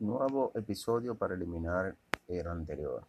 [0.00, 1.94] nuevo episodio para eliminar
[2.26, 3.06] el anterior.